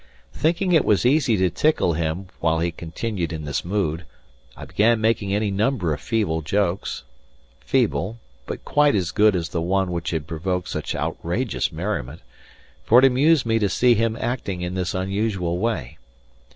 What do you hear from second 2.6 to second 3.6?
continued in